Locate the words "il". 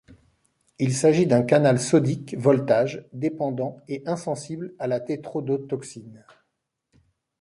0.79-0.95